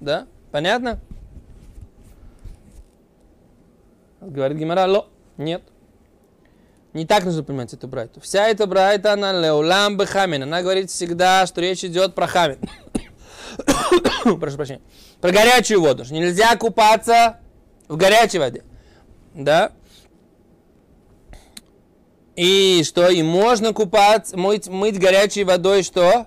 Да? 0.00 0.26
Понятно? 0.50 1.00
Говорит 4.20 4.56
Гимара, 4.56 4.86
ло, 4.86 5.08
нет. 5.36 5.62
Не 6.92 7.06
так 7.06 7.24
нужно 7.24 7.42
понимать 7.42 7.72
эту 7.72 7.88
брайту. 7.88 8.20
Вся 8.20 8.48
эта 8.48 8.66
брайта, 8.66 9.14
она 9.14 9.32
леулам 9.32 9.96
бехамин. 9.96 10.42
Она 10.42 10.60
говорит 10.60 10.90
всегда, 10.90 11.46
что 11.46 11.60
речь 11.60 11.84
идет 11.84 12.14
про 12.14 12.26
хамин. 12.26 12.58
Прошу 14.40 14.56
прощения. 14.56 14.82
Про 15.20 15.30
горячую 15.32 15.80
воду. 15.80 16.04
Что 16.04 16.14
нельзя 16.14 16.54
купаться 16.56 17.40
в 17.88 17.96
горячей 17.96 18.38
воде. 18.38 18.62
Да? 19.34 19.72
И 22.36 22.82
что? 22.84 23.08
И 23.08 23.22
можно 23.22 23.72
купаться, 23.72 24.36
мыть, 24.36 24.68
мыть 24.68 24.98
горячей 24.98 25.44
водой 25.44 25.82
что? 25.82 26.26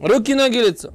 Руки, 0.00 0.34
ноги, 0.34 0.58
лицо. 0.58 0.92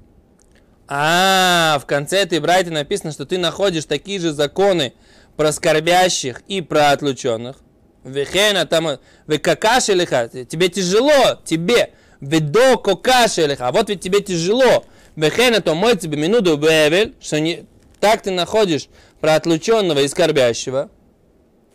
А, 0.87 1.79
в 1.81 1.85
конце 1.85 2.17
этой 2.17 2.39
брайты 2.39 2.71
написано, 2.71 3.11
что 3.11 3.25
ты 3.25 3.37
находишь 3.37 3.85
такие 3.85 4.19
же 4.19 4.33
законы 4.33 4.93
про 5.35 5.51
скорбящих 5.51 6.41
и 6.47 6.61
про 6.61 6.91
отлученных. 6.91 7.57
Вехена 8.03 8.65
там, 8.65 8.99
векакаши 9.27 9.93
лиха, 9.93 10.27
тебе 10.29 10.69
тяжело, 10.69 11.39
тебе, 11.43 11.93
ведо 12.21 12.77
кокаши 12.77 13.45
лиха, 13.47 13.71
вот 13.71 13.89
ведь 13.89 14.01
тебе 14.01 14.21
тяжело. 14.21 14.85
Вехена 15.15 15.61
то 15.61 15.73
мой 15.75 15.97
тебе 15.97 16.17
минуту 16.17 16.57
бевель, 16.57 17.15
что 17.19 17.39
не, 17.39 17.65
так 17.99 18.21
ты 18.21 18.31
находишь 18.31 18.89
про 19.21 19.35
отлученного 19.35 19.99
и 19.99 20.07
скорбящего. 20.07 20.89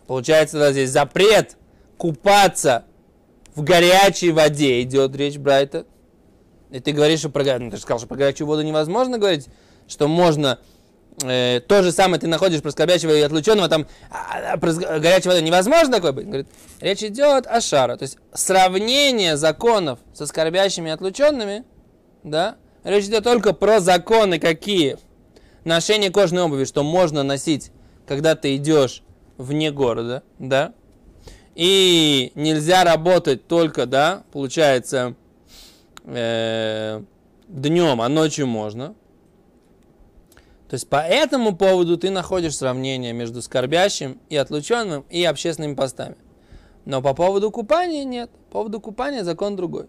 Получается, 0.06 0.58
да, 0.58 0.72
здесь 0.72 0.90
запрет 0.90 1.56
купаться 1.96 2.84
в 3.54 3.62
горячей 3.62 4.30
воде 4.30 4.82
идет 4.82 5.14
речь 5.16 5.36
Брайта. 5.36 5.86
И 6.70 6.80
ты 6.80 6.92
говоришь, 6.92 7.20
что 7.20 7.30
про, 7.30 7.58
ну, 7.58 7.70
ты 7.70 7.76
же 7.76 7.82
сказал, 7.82 7.98
что 7.98 8.08
про 8.08 8.16
горячую 8.16 8.46
воду 8.46 8.62
невозможно 8.62 9.18
говорить, 9.18 9.48
что 9.88 10.06
можно 10.06 10.60
э, 11.22 11.60
то 11.60 11.82
же 11.82 11.92
самое 11.92 12.20
ты 12.20 12.26
находишь 12.26 12.62
про 12.62 12.70
скорбящего 12.70 13.12
и 13.12 13.20
отлученного, 13.20 13.68
там 13.68 13.86
а, 14.10 14.54
а, 14.54 14.56
воду 14.56 15.40
невозможно 15.42 15.94
такое 15.94 16.12
быть. 16.12 16.26
Говорит, 16.26 16.48
речь 16.80 17.02
идет 17.02 17.46
о 17.46 17.60
шара. 17.60 17.96
То 17.96 18.02
есть 18.02 18.18
сравнение 18.32 19.36
законов 19.36 19.98
со 20.14 20.26
скорбящими 20.26 20.88
и 20.88 20.92
отлученными, 20.92 21.64
да, 22.22 22.56
речь 22.84 23.04
идет 23.04 23.24
только 23.24 23.52
про 23.52 23.80
законы 23.80 24.38
какие. 24.38 24.98
Ношение 25.64 26.10
кожаной 26.10 26.44
обуви, 26.44 26.64
что 26.64 26.82
можно 26.82 27.22
носить, 27.22 27.70
когда 28.06 28.34
ты 28.34 28.56
идешь 28.56 29.02
вне 29.36 29.70
города, 29.70 30.22
да. 30.38 30.72
И 31.54 32.32
нельзя 32.34 32.84
работать 32.84 33.46
только, 33.46 33.86
да, 33.86 34.22
получается, 34.32 35.14
э, 36.04 37.02
днем, 37.48 38.00
а 38.00 38.08
ночью 38.08 38.46
можно. 38.46 38.94
То 40.70 40.74
есть 40.74 40.88
по 40.88 41.00
этому 41.00 41.56
поводу 41.56 41.98
ты 41.98 42.10
находишь 42.10 42.56
сравнение 42.56 43.12
между 43.12 43.42
скорбящим 43.42 44.20
и 44.28 44.36
отлученным 44.36 45.04
и 45.10 45.24
общественными 45.24 45.74
постами. 45.74 46.14
Но 46.84 47.02
по 47.02 47.12
поводу 47.12 47.50
купания 47.50 48.04
нет. 48.04 48.30
По 48.50 48.58
поводу 48.58 48.80
купания 48.80 49.24
закон 49.24 49.56
другой. 49.56 49.88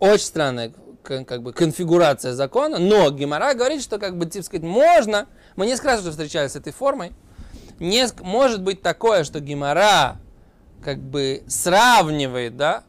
Очень 0.00 0.24
странная 0.24 0.74
как 1.04 1.42
бы 1.42 1.52
конфигурация 1.52 2.32
закона, 2.32 2.78
но 2.78 3.10
Гемора 3.10 3.54
говорит, 3.54 3.80
что 3.80 4.00
как 4.00 4.18
бы, 4.18 4.26
типа 4.26 4.44
сказать, 4.44 4.64
можно, 4.64 5.28
мы 5.54 5.66
несколько 5.66 5.88
раз 5.88 6.00
уже 6.00 6.10
встречались 6.10 6.52
с 6.52 6.56
этой 6.56 6.72
формой, 6.72 7.12
не, 7.78 8.06
может 8.22 8.62
быть 8.62 8.82
такое, 8.82 9.22
что 9.22 9.38
Гемора 9.38 10.16
как 10.82 10.98
бы 10.98 11.44
сравнивает, 11.46 12.56
да, 12.56 12.84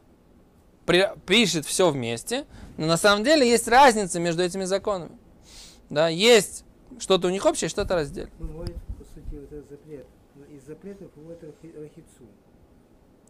при, 0.85 1.11
пишет 1.27 1.65
все 1.65 1.91
вместе, 1.91 2.45
но 2.77 2.87
на 2.87 2.95
самом 2.95 3.23
деле 3.23 3.47
есть 3.47 3.67
разница 3.67 4.19
между 4.19 4.41
этими 4.41 4.63
законами. 4.63 5.11
Да, 5.89 6.07
есть 6.07 6.65
что-то 6.99 7.27
у 7.27 7.31
них 7.31 7.45
общее, 7.45 7.69
что-то 7.69 7.95
раздельное. 7.95 8.31
Ну, 8.39 8.47
мой, 8.47 8.67
по 8.67 9.03
сути, 9.03 9.35
вот 9.35 9.51
этот 9.51 9.69
запрет. 9.69 10.07
Из 10.49 10.63
запретов 10.65 11.09
выводит 11.15 11.55
рахицу. 11.63 12.27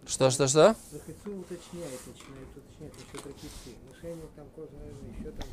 Что, 0.08 0.30
что, 0.30 0.48
что? 0.48 0.76
Рахицу 0.92 1.40
уточняет, 1.40 2.00
начинает 2.06 2.48
уточнять 2.56 2.94
насчет 2.94 3.26
рахицы. 3.26 3.70
Ношение 3.92 4.28
там 4.36 4.46
кожаной, 4.56 4.94
еще 5.18 5.32
там 5.32 5.48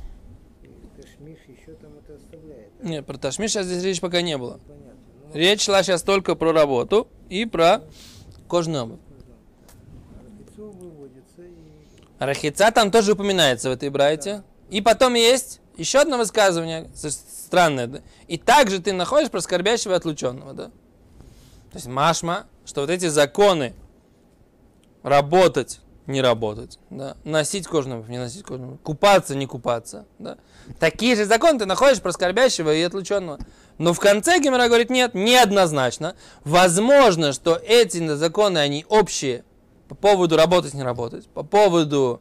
ташмиш, 0.96 1.38
еще 1.48 1.72
там 1.74 1.92
это 1.98 2.16
оставляет. 2.16 2.70
Да? 2.80 2.88
Нет, 2.88 3.06
про 3.06 3.18
ташмиш 3.18 3.50
сейчас 3.50 3.66
здесь 3.66 3.82
речь 3.82 4.00
пока 4.00 4.20
не 4.22 4.36
было. 4.36 4.60
Понятно. 4.66 5.00
Ну, 5.28 5.34
Речь 5.34 5.62
шла 5.62 5.82
сейчас 5.82 6.02
только 6.02 6.34
про 6.34 6.52
работу 6.52 7.08
и 7.28 7.46
про 7.46 7.82
кожную 8.48 8.84
обувь. 8.84 9.00
Рахицу 10.20 10.70
выводится 10.70 11.42
и... 11.42 12.18
Рахица 12.18 12.70
там 12.70 12.90
тоже 12.90 13.12
упоминается 13.12 13.70
в 13.70 13.72
этой 13.72 13.88
брайте. 13.88 14.44
И 14.70 14.80
потом 14.80 15.14
есть 15.14 15.62
еще 15.76 16.00
одно 16.00 16.18
высказывание, 16.18 16.90
странное, 16.94 17.87
да? 17.87 18.00
И 18.28 18.38
также 18.38 18.80
ты 18.80 18.92
находишь 18.92 19.30
про 19.30 19.40
скорбящего 19.40 19.92
и 19.92 19.96
отлученного, 19.96 20.52
да? 20.52 20.64
То 21.70 21.78
есть 21.78 21.87
машма, 21.87 22.46
что 22.64 22.82
вот 22.82 22.90
эти 22.90 23.06
законы 23.08 23.74
работать, 25.02 25.80
не 26.06 26.20
работать, 26.20 26.78
да? 26.90 27.16
носить 27.24 27.66
кожаную, 27.66 28.04
не 28.08 28.18
носить 28.18 28.42
кожаную, 28.42 28.78
купаться, 28.78 29.35
не 29.35 29.46
купаться, 29.46 30.06
да? 30.18 30.37
Такие 30.78 31.16
же 31.16 31.24
законы 31.24 31.58
ты 31.58 31.66
находишь 31.66 32.00
про 32.00 32.12
скорбящего 32.12 32.74
и 32.74 32.82
отлученного. 32.82 33.38
Но 33.78 33.92
в 33.92 34.00
конце 34.00 34.38
Гемора 34.38 34.68
говорит, 34.68 34.90
нет, 34.90 35.14
неоднозначно. 35.14 36.14
Возможно, 36.44 37.32
что 37.32 37.56
эти 37.56 38.06
законы, 38.14 38.58
они 38.58 38.85
общие 38.88 39.44
по 39.88 39.94
поводу 39.94 40.37
работать, 40.37 40.74
не 40.74 40.82
работать, 40.82 41.26
по 41.28 41.42
поводу 41.42 42.20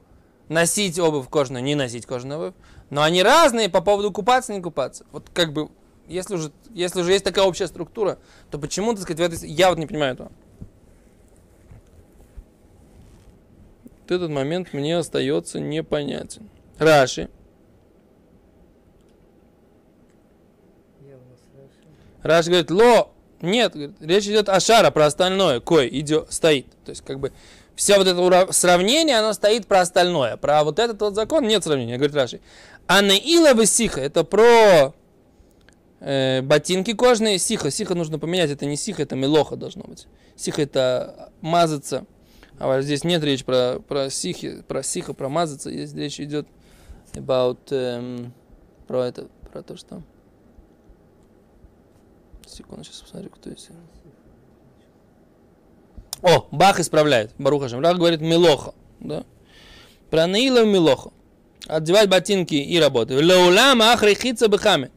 носить 0.50 1.00
обувь 1.00 1.30
кожаную, 1.30 1.64
не 1.64 1.76
носить 1.76 2.06
кожаную 2.06 2.40
обувь. 2.40 2.54
Но 2.92 3.04
они 3.04 3.24
разные 3.24 3.70
по 3.70 3.82
поводу 3.82 4.12
купаться, 4.12 4.54
не 4.54 4.62
купаться. 4.62 5.06
Вот 5.14 5.30
как 5.34 5.54
бы, 5.54 5.70
если 6.08 6.36
уже, 6.36 6.52
если 6.72 7.00
уже 7.00 7.14
есть 7.14 7.24
такая 7.24 7.46
общая 7.46 7.68
структура, 7.68 8.20
то 8.52 8.60
почему, 8.60 8.94
так 8.94 9.04
сказать, 9.04 9.20
в 9.20 9.34
этой... 9.34 9.50
Я 9.50 9.70
вот 9.70 9.80
не 9.80 9.88
понимаю 9.88 10.14
этого. 10.14 10.32
Вот 14.02 14.12
этот 14.12 14.30
момент 14.30 14.74
мне 14.74 14.98
остается 14.98 15.62
непонятен. 15.62 16.50
Раши. 16.78 17.30
Раши 22.24 22.50
говорит, 22.50 22.72
ло, 22.72 23.12
нет, 23.42 23.72
говорит, 23.72 23.96
речь 24.02 24.28
идет 24.28 24.50
о 24.50 24.60
шара, 24.60 24.92
про 24.92 25.06
остальное, 25.06 25.62
кое 25.62 25.88
идет, 25.88 26.32
стоит. 26.32 26.68
То 26.84 26.90
есть, 26.92 27.04
как 27.06 27.20
бы, 27.20 27.32
все 27.76 27.98
вот 27.98 28.06
это 28.06 28.54
сравнение, 28.54 29.18
оно 29.18 29.34
стоит 29.34 29.66
про 29.66 29.82
остальное. 29.82 30.38
Про 30.38 30.64
вот 30.64 30.78
этот 30.78 31.02
вот 31.02 31.16
закон 31.16 31.48
нет 31.48 31.64
сравнения, 31.64 31.98
говорит 31.98 32.16
Раши. 32.16 32.40
А 32.94 33.02
Наила 33.02 33.66
сиха, 33.66 34.02
это 34.02 34.26
про 34.26 34.94
э, 36.02 36.42
ботинки 36.42 36.92
кожные. 36.92 37.40
Сиха, 37.40 37.72
сиха 37.72 37.96
нужно 37.96 38.20
поменять, 38.20 38.50
это 38.52 38.66
не 38.66 38.76
сиха, 38.76 39.04
это 39.04 39.16
мелоха 39.16 39.56
должно 39.56 39.84
быть. 39.84 40.08
Сиха 40.36 40.64
это 40.64 41.32
мазаться. 41.40 42.06
А 42.60 42.68
вот 42.68 42.84
здесь 42.84 43.06
нет 43.06 43.24
речи 43.24 43.46
про, 43.46 43.80
про 43.80 44.10
сихи, 44.10 44.62
про 44.68 44.84
сиха, 44.84 45.14
про 45.14 45.30
мазаться. 45.30 45.72
Здесь 45.72 45.94
речь 45.94 46.20
идет 46.20 46.50
about, 47.14 47.60
эм, 47.70 48.34
про 48.88 49.06
это, 49.06 49.30
про 49.54 49.64
то, 49.64 49.78
что... 49.78 50.04
Секунду, 52.46 52.84
сейчас 52.84 53.04
посмотрю, 53.04 53.30
кто 53.30 53.52
есть. 53.52 53.70
О, 56.22 56.46
Бах 56.52 56.82
исправляет. 56.82 57.32
Баруха 57.38 57.70
Шем. 57.70 57.80
Рах 57.80 57.96
говорит 57.96 58.20
милоха. 58.20 58.76
Да? 59.00 59.24
Про 60.10 60.28
Наила 60.28 60.66
милоха. 60.66 61.12
Одевать 61.68 62.10
ботинки 62.10 62.56
и 62.56 62.80
работать. 62.80 63.22
Леулам 63.22 63.82
ах 63.82 64.04
рехица 64.04 64.48
бехамин. 64.48 64.90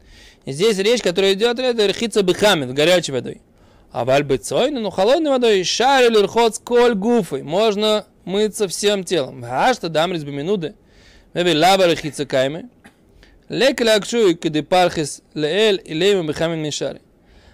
И 0.45 0.53
здесь 0.53 0.79
речь, 0.79 1.03
которая 1.03 1.35
идет, 1.35 1.59
это 1.59 1.87
рехица 1.87 2.23
бехамин, 2.23 2.75
горячей 2.75 3.13
водой. 3.13 3.41
А 3.93 4.05
вальбецой, 4.05 4.71
ну 4.71 4.91
холодной 4.91 5.31
водой, 5.31 5.63
шар 5.65 6.05
или 6.05 6.19
рхот 6.25 6.59
коль 6.59 6.95
гуфой. 6.95 7.43
Можно 7.43 8.07
мыться 8.25 8.67
всем 8.67 9.05
телом. 9.05 9.45
А 9.47 9.73
что 9.73 9.89
дам 9.89 10.13
резьбы 10.13 10.33
минуты? 10.33 10.75
Лаба 11.35 11.87
рехица 11.87 12.27
кайме. 12.27 12.69
Лек 13.49 13.81
лакшуй 13.81 14.35
кеды 14.35 14.63
пархис 14.63 15.23
леэль 15.35 15.81
и 15.85 15.95
лейма 15.95 16.27
бехамин 16.27 16.61
мишари. 16.61 17.03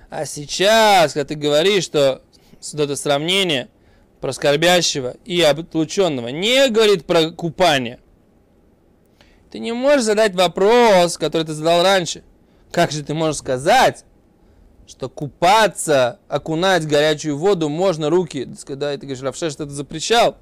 А 0.08 0.24
сейчас, 0.24 1.12
когда 1.12 1.26
ты 1.26 1.34
говоришь, 1.34 1.84
что 1.84 2.22
это 2.72 2.96
сравнение 2.96 3.68
про 4.20 4.32
скорбящего 4.32 5.16
и 5.24 5.40
отлученного 5.40 6.28
не 6.28 6.68
говорит 6.68 7.04
про 7.06 7.30
купание. 7.30 7.98
Ты 9.50 9.58
не 9.58 9.72
можешь 9.72 10.04
задать 10.04 10.34
вопрос, 10.34 11.18
который 11.18 11.44
ты 11.44 11.52
задал 11.52 11.82
раньше. 11.82 12.22
Как 12.70 12.92
же 12.92 13.02
ты 13.02 13.14
можешь 13.14 13.38
сказать, 13.38 14.04
что 14.86 15.08
купаться, 15.08 16.20
окунать 16.28 16.84
в 16.84 16.88
горячую 16.88 17.36
воду 17.36 17.68
можно 17.68 18.10
руки? 18.10 18.48
Да, 18.68 18.94
и 18.94 18.96
ты 18.96 19.06
говоришь, 19.06 19.22
Равшеш, 19.22 19.52
что 19.52 19.64
ты 19.64 19.70
запрещал. 19.70 20.36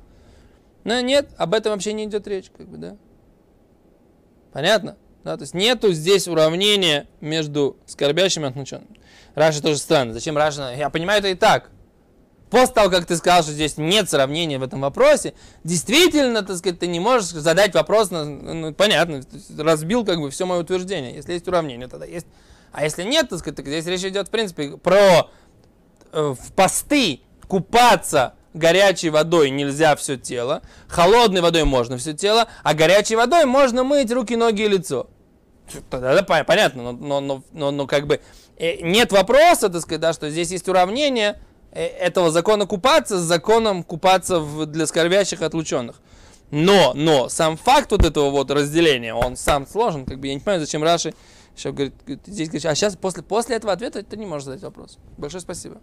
Но 0.85 1.01
нет, 1.01 1.31
об 1.39 1.55
этом 1.55 1.73
вообще 1.73 1.93
не 1.93 2.05
идет 2.05 2.27
речь, 2.29 2.51
как 2.57 2.69
бы, 2.69 2.77
да. 2.77 2.97
Понятно? 4.53 4.97
Да, 5.25 5.37
то 5.37 5.43
есть 5.43 5.55
нету 5.55 5.93
здесь 5.93 6.29
уравнения 6.29 7.07
между 7.21 7.77
скорбящим 7.87 8.45
и 8.45 8.49
отлученным. 8.49 8.89
Раши 9.35 9.63
тоже 9.63 9.79
странно. 9.79 10.15
Зачем 10.15 10.37
Раши? 10.37 10.75
Я 10.75 10.91
понимаю 10.91 11.21
это 11.21 11.29
и 11.29 11.35
так. 11.35 11.71
После 12.51 12.75
того, 12.75 12.91
как 12.91 13.07
ты 13.07 13.17
сказал, 13.17 13.43
что 13.43 13.53
здесь 13.53 13.77
нет 13.77 14.09
сравнения 14.11 14.59
в 14.59 14.63
этом 14.63 14.81
вопросе, 14.81 15.35
действительно, 15.65 16.43
так 16.43 16.57
сказать, 16.57 16.79
ты 16.79 16.87
не 16.87 17.01
можешь 17.01 17.29
задать 17.29 17.75
вопрос, 17.75 18.11
на, 18.11 18.25
ну, 18.25 18.75
понятно, 18.75 19.23
разбил 19.57 20.05
как 20.05 20.21
бы 20.21 20.31
все 20.31 20.47
мое 20.47 20.61
утверждение. 20.61 21.15
Если 21.15 21.33
есть 21.33 21.49
уравнение, 21.49 21.89
тогда 21.89 22.07
есть. 22.07 22.27
А 22.73 22.85
если 22.85 23.03
нет, 23.03 23.29
так 23.29 23.39
сказать, 23.39 23.57
так 23.57 23.67
здесь 23.67 23.87
речь 23.87 24.05
идет, 24.05 24.29
в 24.29 24.31
принципе, 24.31 24.77
про 24.77 25.31
э, 26.13 26.35
в 26.39 26.53
посты 26.53 27.21
купаться 27.47 28.35
горячей 28.55 29.11
водой 29.11 29.51
нельзя 29.51 29.97
все 29.97 30.17
тело, 30.17 30.63
холодной 30.89 31.41
водой 31.41 31.65
можно 31.65 31.97
все 31.97 32.13
тело, 32.13 32.49
а 32.63 32.75
горячей 32.75 33.17
водой 33.17 33.45
можно 33.45 33.85
мыть 33.85 34.11
руки, 34.11 34.37
ноги 34.37 34.63
и 34.63 34.69
лицо. 34.69 35.09
Тогда 35.91 36.23
понятно, 36.23 36.93
но, 36.93 36.93
но, 36.93 37.21
но, 37.21 37.43
но, 37.53 37.71
но 37.71 37.87
как 37.87 38.07
бы 38.07 38.21
э, 38.57 38.81
нет 38.81 39.13
вопроса, 39.13 39.69
так 39.69 39.83
сказать, 39.83 40.01
да, 40.01 40.13
что 40.13 40.31
здесь 40.31 40.51
есть 40.51 40.69
уравнение 40.69 41.39
этого 41.73 42.31
закона 42.31 42.67
купаться 42.67 43.19
с 43.19 43.23
законом 43.23 43.83
купаться 43.83 44.41
в, 44.41 44.67
для 44.67 44.87
скорбящих 44.87 45.43
отлученных. 45.43 46.01
Но, 46.51 46.93
но, 46.95 47.29
сам 47.29 47.57
факт 47.57 47.91
вот 47.91 48.05
этого 48.05 48.31
вот 48.31 48.51
разделения, 48.51 49.13
он 49.13 49.37
сам 49.37 49.67
сложен, 49.67 50.07
как 50.07 50.19
бы 50.19 50.29
я 50.29 50.35
не 50.35 50.41
понимаю, 50.41 50.61
зачем 50.61 50.83
Раши 50.83 51.13
еще 51.59 51.73
говорит, 51.73 51.95
здесь 52.27 52.49
говорит, 52.49 52.67
а 52.67 52.75
сейчас 52.75 52.97
после, 52.97 53.23
после 53.23 53.57
этого 53.57 53.73
ответа 53.73 54.03
ты 54.03 54.17
не 54.17 54.27
можешь 54.27 54.45
задать 54.45 54.63
вопрос. 54.63 54.99
Большое 55.17 55.41
спасибо. 55.41 55.77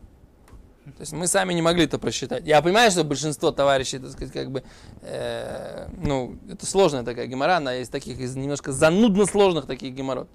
То 0.86 1.02
есть 1.02 1.14
мы 1.14 1.28
сами 1.28 1.54
не 1.54 1.62
могли 1.62 1.86
это 1.86 1.98
просчитать. 1.98 2.46
Я 2.46 2.62
понимаю, 2.62 2.92
что 2.92 3.04
большинство 3.04 3.52
товарищей, 3.52 3.98
так 3.98 4.12
сказать, 4.12 4.32
как 4.32 4.52
бы, 4.52 4.64
э, 5.02 5.88
ну, 5.98 6.38
это 6.50 6.66
сложная 6.66 7.04
такая 7.04 7.26
гемора, 7.26 7.58
она 7.58 7.76
из 7.78 7.90
таких, 7.90 8.20
из 8.20 8.36
немножко 8.36 8.72
занудно 8.72 9.26
сложных 9.26 9.66
таких 9.66 9.94
геморрот. 9.94 10.30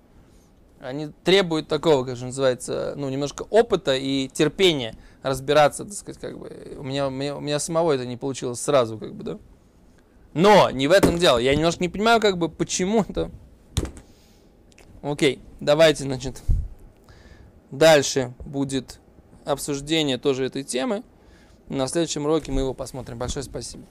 Они 0.81 1.09
требуют 1.25 1.69
такого, 1.69 2.07
как 2.07 2.16
же 2.16 2.27
называется, 2.27 2.95
ну, 2.97 3.11
немножко 3.11 3.43
опыта 3.51 3.95
и 3.95 4.29
терпения 4.29 4.95
разбираться, 5.23 5.85
так 5.85 5.93
сказать, 5.93 6.21
как 6.21 6.38
бы. 6.38 6.77
У 6.79 6.83
меня, 6.83 7.09
у 7.09 7.11
меня, 7.11 7.37
у 7.37 7.40
меня 7.40 7.59
самого 7.59 7.93
это 7.93 8.07
не 8.07 8.16
получилось 8.16 8.61
сразу, 8.61 8.99
как 8.99 9.14
бы, 9.14 9.23
да. 9.23 9.38
Но 10.33 10.71
не 10.71 10.88
в 10.88 10.93
этом 10.93 11.19
дело. 11.19 11.37
Я 11.37 11.55
немножко 11.55 11.83
не 11.83 11.90
понимаю, 11.90 12.19
как 12.21 12.38
бы, 12.38 12.49
почему 12.49 13.05
это. 13.07 13.31
Окей, 15.03 15.43
давайте, 15.61 16.05
значит, 16.05 16.43
дальше 17.71 18.33
будет 18.47 19.01
обсуждение 19.45 20.16
тоже 20.16 20.47
этой 20.47 20.64
темы. 20.64 21.03
На 21.69 21.88
следующем 21.88 22.25
уроке 22.25 22.53
мы 22.53 22.62
его 22.62 22.73
посмотрим. 22.73 23.19
Большое 23.19 23.43
спасибо. 23.43 23.85